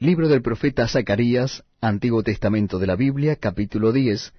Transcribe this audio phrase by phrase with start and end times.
[0.00, 4.32] Libro del profeta Zacarías, Antiguo Testamento de la Biblia, capítulo 10.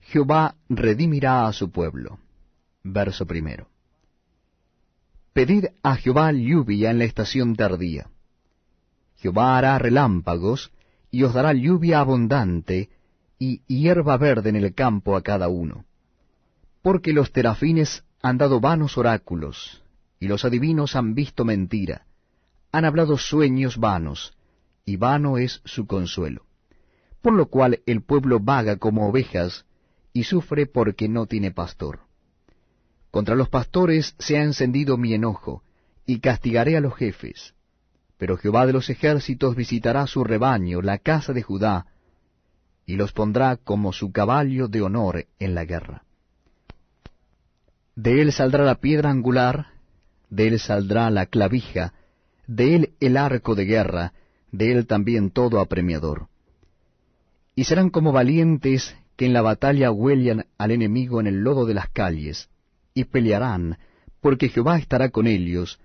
[0.00, 2.18] Jehová redimirá a su pueblo.
[2.82, 3.68] Verso primero.
[5.32, 8.10] Pedid a Jehová lluvia en la estación tardía.
[9.16, 10.70] Jehová hará relámpagos,
[11.10, 12.90] y os dará lluvia abundante,
[13.38, 15.86] y hierba verde en el campo a cada uno.
[16.82, 19.82] Porque los terafines han dado vanos oráculos,
[20.18, 22.04] y los adivinos han visto mentira,
[22.70, 24.34] han hablado sueños vanos,
[24.90, 26.46] y vano es su consuelo.
[27.22, 29.64] Por lo cual el pueblo vaga como ovejas,
[30.12, 32.00] y sufre porque no tiene pastor.
[33.12, 35.62] Contra los pastores se ha encendido mi enojo,
[36.06, 37.54] y castigaré a los jefes.
[38.18, 41.86] Pero Jehová de los ejércitos visitará su rebaño, la casa de Judá,
[42.84, 46.02] y los pondrá como su caballo de honor en la guerra.
[47.94, 49.68] De él saldrá la piedra angular,
[50.30, 51.94] de él saldrá la clavija,
[52.48, 54.12] de él el arco de guerra,
[54.52, 56.28] de él también todo apremiador.
[57.54, 61.74] Y serán como valientes que en la batalla huellan al enemigo en el lodo de
[61.74, 62.48] las calles,
[62.94, 63.78] y pelearán,
[64.20, 65.78] porque Jehová estará con ellos,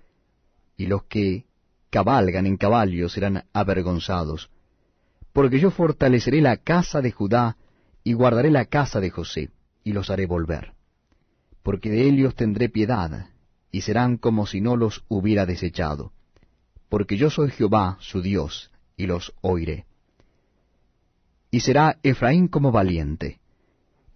[0.76, 1.44] y los que
[1.90, 4.50] cabalgan en caballos serán avergonzados.
[5.32, 7.56] Porque yo fortaleceré la casa de Judá,
[8.02, 9.50] y guardaré la casa de José,
[9.84, 10.72] y los haré volver.
[11.62, 13.30] Porque de ellos tendré piedad,
[13.70, 16.12] y serán como si no los hubiera desechado.
[16.88, 19.86] Porque yo soy Jehová, su Dios, y los oiré.
[21.50, 23.40] Y será Efraín como valiente,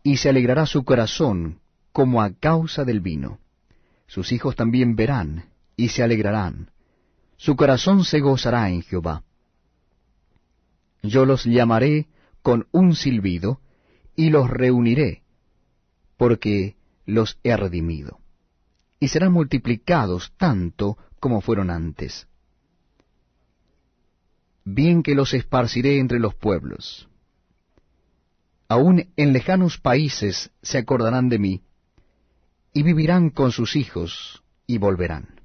[0.03, 1.61] y se alegrará su corazón
[1.93, 3.39] como a causa del vino.
[4.07, 6.71] Sus hijos también verán, y se alegrarán.
[7.37, 9.25] Su corazón se gozará en Jehová.
[11.03, 12.09] Yo los llamaré
[12.43, 13.61] con un silbido,
[14.17, 15.23] y los reuniré,
[16.17, 16.77] porque
[17.07, 18.19] los he redimido.
[18.99, 22.27] Y serán multiplicados tanto como fueron antes.
[24.65, 27.11] Bien que los esparciré entre los pueblos
[28.71, 31.63] aun en lejanos países se acordarán de mí,
[32.73, 35.41] y vivirán con sus hijos, y volverán.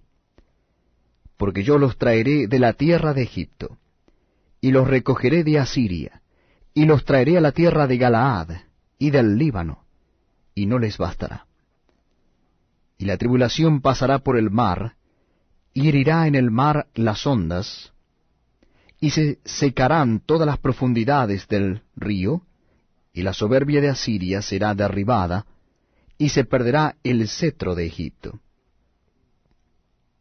[1.35, 3.79] Porque yo los traeré de la tierra de Egipto,
[4.61, 6.21] y los recogeré de Asiria,
[6.75, 8.49] y los traeré a la tierra de Galaad,
[8.99, 9.85] y del Líbano,
[10.53, 11.47] y no les bastará.
[12.99, 14.97] Y la tribulación pasará por el mar,
[15.73, 17.91] y herirá en el mar las ondas,
[18.99, 22.41] y se secarán todas las profundidades del río,
[23.13, 25.45] y la soberbia de Asiria será derribada,
[26.17, 28.39] y se perderá el cetro de Egipto.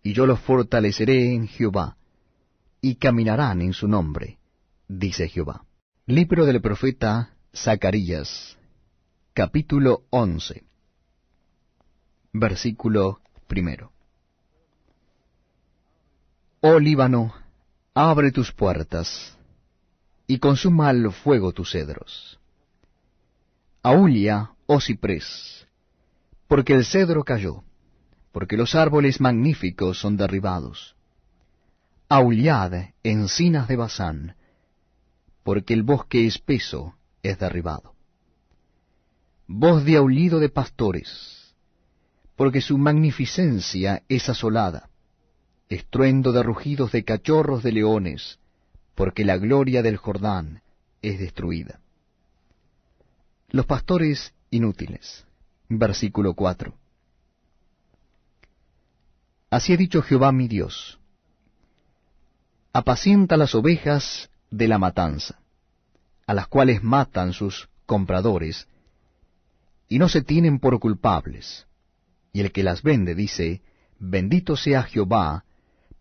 [0.03, 1.97] Y yo los fortaleceré en Jehová,
[2.81, 4.39] y caminarán en su nombre,
[4.89, 5.65] dice Jehová.
[6.07, 8.59] Libro del profeta Zacarías,
[9.33, 10.65] capítulo 11,
[12.33, 13.93] versículo primero.
[16.61, 17.35] Oh Líbano,
[17.95, 19.37] abre tus puertas,
[20.27, 22.41] y consuma al fuego tus cedros
[23.83, 25.69] Aúlla, oh ciprés,
[26.49, 27.63] porque el cedro cayó,
[28.33, 30.97] porque los árboles magníficos son derribados.
[32.09, 32.73] Aullad,
[33.03, 34.37] encinas de Basán,
[35.43, 37.95] porque el bosque espeso es derribado.
[39.47, 41.55] Voz de aullido de pastores,
[42.37, 44.89] porque su magnificencia es asolada.
[45.69, 48.39] Estruendo de rugidos de cachorros de leones,
[48.95, 50.63] porque la gloria del Jordán
[51.03, 51.81] es destruida.
[53.49, 55.25] Los pastores inútiles.
[55.69, 56.75] Versículo 4.
[59.51, 60.99] Así ha dicho Jehová mi Dios.
[62.73, 65.39] Apacienta las ovejas de la matanza,
[66.27, 68.67] a las cuales matan sus compradores,
[69.89, 71.67] y no se tienen por culpables.
[72.33, 73.63] Y el que las vende dice,
[73.99, 75.44] Bendito sea Jehová,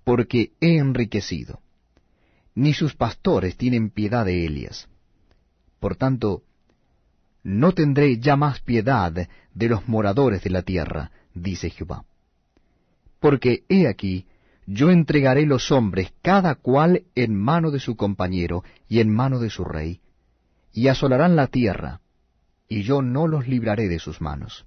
[0.03, 1.59] porque he enriquecido.
[2.55, 4.87] Ni sus pastores tienen piedad de ellas.
[5.79, 6.43] Por tanto,
[7.43, 12.05] no tendré ya más piedad de los moradores de la tierra, dice Jehová.
[13.19, 14.27] Porque he aquí,
[14.65, 19.49] yo entregaré los hombres cada cual en mano de su compañero y en mano de
[19.49, 19.99] su rey,
[20.71, 22.01] y asolarán la tierra,
[22.67, 24.65] y yo no los libraré de sus manos.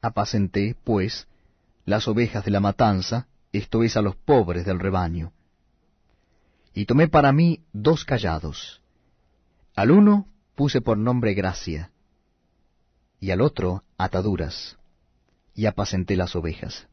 [0.00, 1.28] Apacenté, pues,
[1.84, 5.32] las ovejas de la matanza, esto es a los pobres del rebaño.
[6.74, 8.80] Y tomé para mí dos callados,
[9.74, 11.90] al uno puse por nombre gracia,
[13.20, 14.78] y al otro ataduras,
[15.54, 16.88] y apacenté las ovejas.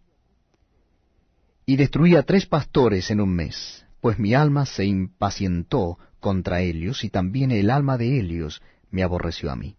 [1.66, 7.04] Y destruí a tres pastores en un mes, pues mi alma se impacientó contra ellos,
[7.04, 8.62] y también el alma de ellos
[8.92, 9.78] me aborreció a mí.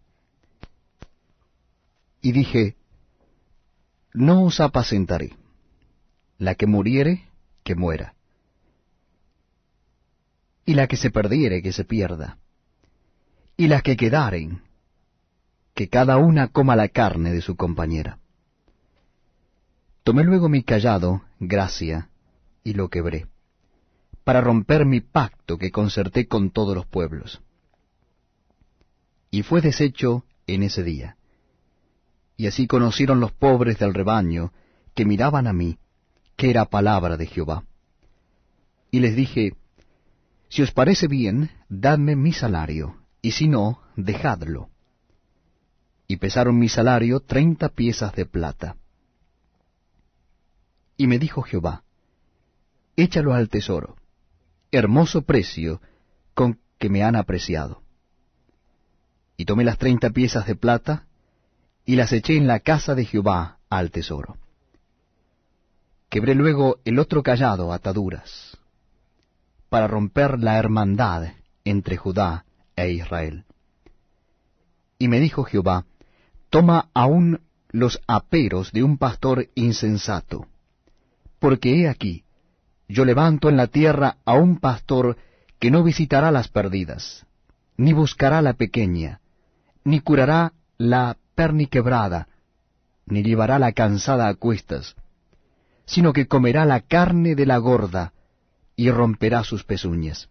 [2.23, 2.77] Y dije,
[4.13, 5.37] No os apacentaré,
[6.41, 7.29] la que muriere,
[7.63, 8.15] que muera.
[10.65, 12.39] y la que se perdiere que se pierda,
[13.57, 14.63] y las que quedaren,
[15.75, 18.19] que cada una coma la carne de su compañera.
[20.05, 22.09] Tomé luego mi callado, gracia,
[22.63, 23.27] y lo quebré,
[24.23, 27.41] para romper mi pacto que concerté con todos los pueblos.
[29.33, 31.17] Y fue deshecho en ese día.
[32.37, 34.53] Y así conocieron los pobres del rebaño,
[34.95, 35.79] que miraban a mí,
[36.41, 37.65] que era palabra de Jehová.
[38.91, 39.53] Y les dije,
[40.49, 44.71] Si os parece bien, dadme mi salario, y si no, dejadlo.
[46.09, 48.79] Y pesaron mi salario treinta piezas de plata.
[50.97, 51.85] Y me dijo Jehová,
[52.97, 53.97] Échalo al tesoro,
[54.73, 55.83] hermoso precio
[56.33, 57.83] con que me han apreciado.
[59.37, 61.07] Y tomé las treinta piezas de plata,
[61.85, 64.39] y las eché en la casa de Jehová al tesoro.
[66.11, 68.59] Quebré luego el otro callado ataduras,
[69.69, 71.29] para romper la hermandad
[71.65, 73.45] entre Judá e Israel.
[74.99, 75.85] Y me dijo Jehová,
[76.51, 77.41] Toma aún
[77.71, 80.49] los aperos de un pastor insensato,
[81.39, 82.25] porque he aquí,
[82.89, 85.17] yo levanto en la tierra a un pastor
[85.61, 87.25] que no visitará las perdidas,
[87.77, 89.21] ni buscará la pequeña,
[89.85, 92.27] ni curará la perniquebrada,
[93.07, 94.97] ni llevará la cansada a cuestas,
[95.91, 98.13] sino que comerá la carne de la gorda
[98.77, 100.29] y romperá sus pezuñas.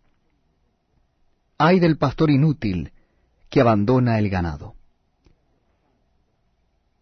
[1.57, 2.93] Ay del pastor inútil
[3.49, 4.75] que abandona el ganado.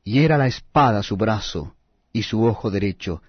[0.04, 1.76] Y era la espada su brazo
[2.12, 3.22] y su ojo derecho,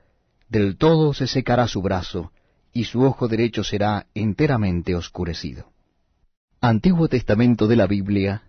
[0.49, 2.33] del todo se secará su brazo,
[2.73, 5.71] y su ojo derecho será enteramente oscurecido.
[6.63, 8.45] Antiguo Testamento de la Biblia,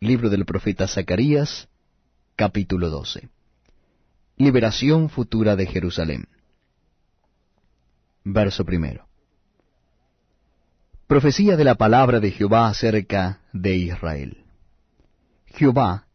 [0.00, 1.68] Libro del profeta Zacarías,
[2.36, 3.30] capítulo 12.
[4.36, 6.26] Liberación futura de Jerusalén.
[8.24, 9.06] Verso primero.
[11.06, 14.44] Profecía de la palabra de Jehová acerca de Israel.
[15.46, 16.08] Jehová,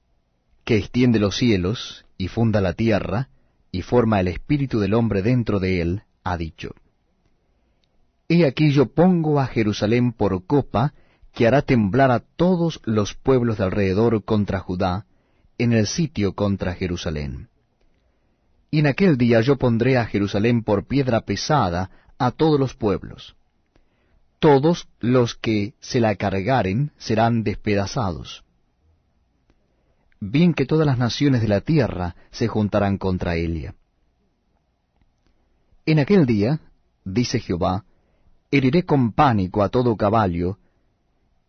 [0.66, 3.30] que extiende los cielos y funda la tierra,
[3.71, 6.75] y forma el espíritu del hombre dentro de él, ha dicho.
[8.27, 10.94] He aquí yo pongo a Jerusalén por copa,
[11.33, 15.06] que hará temblar a todos los pueblos de alrededor contra Judá,
[15.57, 17.48] en el sitio contra Jerusalén.
[18.71, 23.36] Y en aquel día yo pondré a Jerusalén por piedra pesada a todos los pueblos.
[24.39, 28.44] Todos los que se la cargaren serán despedazados.
[30.19, 33.74] Bien que todas las naciones de la tierra se juntarán contra ella.
[35.86, 36.60] En aquel día,
[37.04, 37.86] dice Jehová,
[38.51, 40.57] heriré con pánico a todo caballo,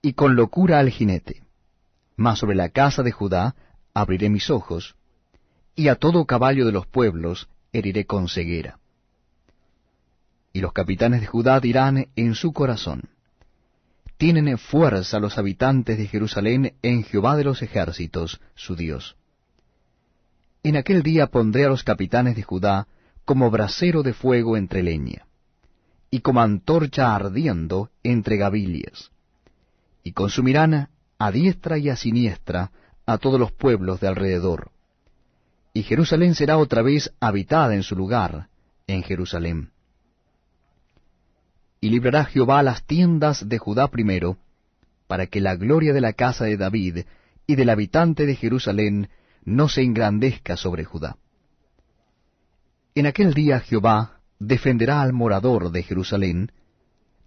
[0.02, 1.42] y con locura al jinete.
[2.16, 3.54] Mas sobre la casa de Judá
[3.92, 4.96] abriré mis ojos,
[5.80, 8.78] y a todo caballo de los pueblos heriré con ceguera.
[10.52, 13.08] Y los capitanes de Judá dirán en su corazón,
[14.18, 19.16] Tienen fuerza los habitantes de Jerusalén en Jehová de los ejércitos, su Dios.
[20.62, 22.86] En aquel día pondré a los capitanes de Judá
[23.24, 25.26] como brasero de fuego entre leña,
[26.10, 29.10] y como antorcha ardiendo entre gavillas
[30.02, 32.70] y consumirán a diestra y a siniestra
[33.06, 34.72] a todos los pueblos de alrededor.
[35.72, 38.48] Y Jerusalén será otra vez habitada en su lugar,
[38.86, 39.70] en Jerusalén.
[41.80, 44.36] Y librará Jehová las tiendas de Judá primero,
[45.06, 47.00] para que la gloria de la casa de David
[47.46, 49.08] y del habitante de Jerusalén
[49.44, 51.16] no se engrandezca sobre Judá.
[52.94, 56.52] En aquel día Jehová defenderá al morador de Jerusalén,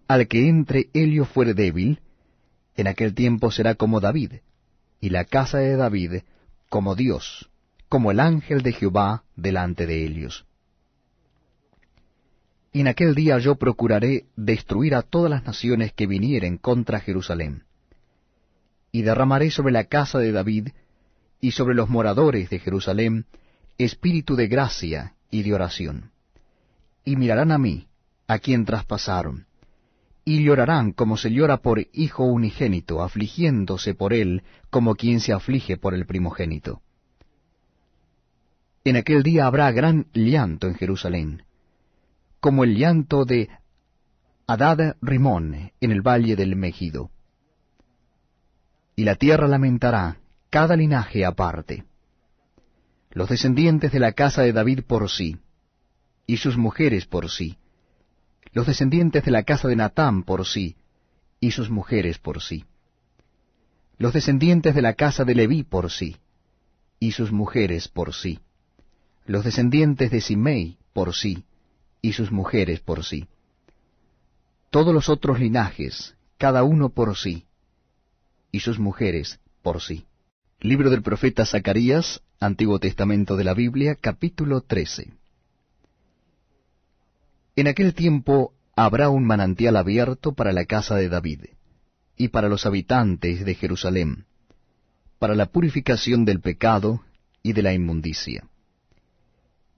[0.08, 2.02] al que entre ello fuere débil,
[2.76, 4.34] en aquel tiempo será como David,
[5.00, 6.22] y la casa de David
[6.70, 7.50] como Dios,
[7.94, 10.48] como el ángel de Jehová delante de ellos.
[12.72, 17.66] Y en aquel día yo procuraré destruir a todas las naciones que vinieren contra Jerusalén,
[18.92, 20.70] y derramaré sobre la casa de David
[21.40, 23.28] y sobre los moradores de Jerusalén
[23.78, 26.10] espíritu de gracia y de oración.
[27.06, 27.90] Y mirarán a mí,
[28.26, 29.46] a quien traspasaron,
[30.26, 35.78] y llorarán como se llora por hijo unigénito, afligiéndose por él como quien se aflige
[35.78, 36.82] por el primogénito.
[38.86, 41.44] En aquel día habrá gran llanto en Jerusalén,
[42.42, 43.48] como el llanto de
[44.46, 47.10] Adad Rimón en el valle del Megido.
[48.98, 50.18] Y la tierra lamentará
[50.50, 51.86] cada linaje aparte.
[53.12, 55.38] Los descendientes de la casa de David por sí,
[56.28, 57.58] y sus mujeres por sí,
[58.52, 60.76] los descendientes de la casa de Natán por sí,
[61.40, 62.66] y sus mujeres por sí,
[63.98, 66.18] los descendientes de la casa de Leví por sí,
[67.00, 68.40] y sus mujeres por sí,
[69.26, 71.46] los descendientes de Simei por sí,
[72.02, 73.28] y sus mujeres por sí.
[74.70, 77.46] todos los otros linajes, cada uno por sí,
[78.52, 80.06] y sus mujeres por sí.
[80.60, 85.14] Libro del profeta Zacarías, Antiguo Testamento de la Biblia, capítulo 13.
[87.56, 91.46] En aquel tiempo habrá un manantial abierto para la casa de David,
[92.18, 94.26] y para los habitantes de Jerusalén,
[95.20, 97.04] para la purificación del pecado
[97.42, 98.50] y de la inmundicia.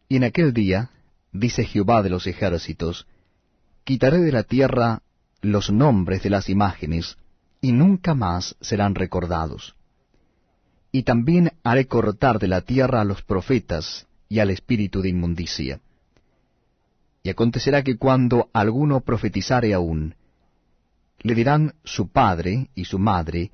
[0.07, 0.91] Y en aquel día,
[1.31, 3.07] dice Jehová de los ejércitos,
[3.83, 5.01] quitaré de la tierra
[5.41, 7.17] los nombres de las imágenes,
[7.61, 9.75] y nunca más serán recordados.
[10.91, 15.81] Y también haré cortar de la tierra a los profetas y al espíritu de inmundicia.
[17.23, 20.15] Y acontecerá que cuando alguno profetizare aún,
[21.21, 23.51] le dirán su padre y su madre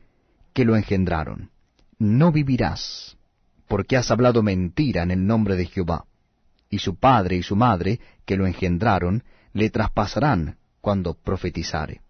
[0.54, 1.52] que lo engendraron,
[1.98, 3.18] no vivirás,
[3.70, 6.06] porque has hablado mentira en el nombre de Jehová
[6.72, 9.24] y su padre y su madre, que lo engendraron,
[9.54, 12.02] le traspasarán cuando profetizare.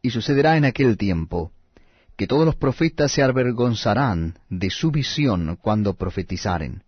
[0.00, 1.52] Y sucederá en aquel tiempo,
[2.16, 6.82] que todos los profetas se avergonzarán de su visión cuando profetizaren,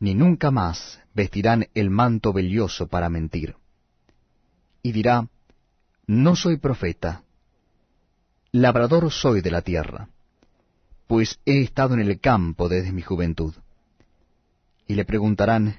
[0.00, 3.54] ni nunca más vestirán el manto velloso para mentir.
[4.82, 5.28] Y dirá,
[6.06, 7.22] No soy profeta,
[8.50, 10.08] labrador soy de la tierra,
[11.06, 13.54] pues he estado en el campo desde mi juventud
[14.86, 15.76] y le preguntarán,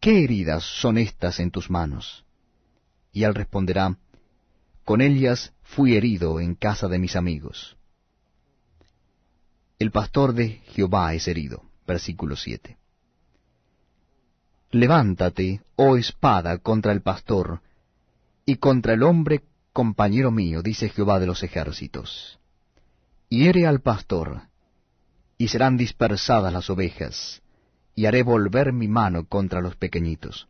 [0.00, 2.24] ¿qué heridas son estas en tus manos?
[3.12, 3.96] Y él responderá,
[4.84, 7.76] con ellas fui herido en casa de mis amigos.
[9.78, 11.62] El pastor de Jehová es herido.
[11.86, 12.76] Versículo 7.
[14.70, 17.62] Levántate, oh espada, contra el pastor,
[18.46, 19.42] y contra el hombre
[19.72, 22.38] compañero mío, dice Jehová de los ejércitos.
[23.28, 24.42] Hiere al pastor,
[25.36, 27.42] y serán dispersadas las ovejas,
[27.94, 30.48] y haré volver mi mano contra los pequeñitos.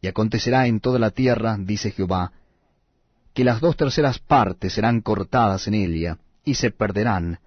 [0.00, 2.32] Y acontecerá en toda la tierra, dice Jehová,
[3.32, 7.38] que las dos terceras partes serán cortadas en ella, y se perderán,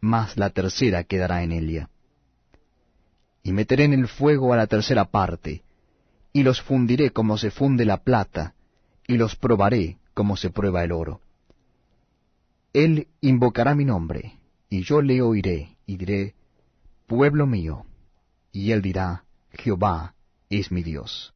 [0.00, 1.88] mas la tercera quedará en ella.
[3.42, 5.62] Y meteré en el fuego a la tercera parte,
[6.32, 8.54] y los fundiré como se funde la plata,
[9.06, 11.20] y los probaré como se prueba el oro.
[12.72, 16.34] Él invocará mi nombre, y yo le oiré, y diré,
[17.06, 17.86] Pueblo mío,
[18.52, 20.14] y él dirá, Jehová
[20.48, 21.34] es mi Dios.